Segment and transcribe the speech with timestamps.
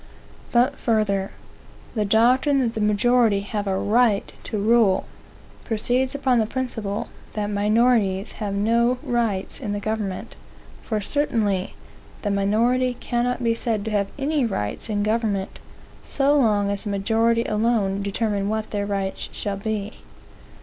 [0.51, 1.29] But further.
[1.93, 5.05] The doctrine that the majority have a right to rule,
[5.63, 10.35] proceeds upon the principle that minorities have no rights in the government;
[10.81, 11.75] for certainly
[12.23, 15.59] the minority cannot be said to have any rights in a government,
[16.01, 19.97] so long as the majority alone determine what their rights shall be.